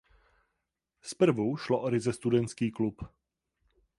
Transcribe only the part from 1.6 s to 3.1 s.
o ryze studentský klub.